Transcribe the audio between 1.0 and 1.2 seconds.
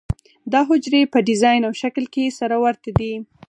په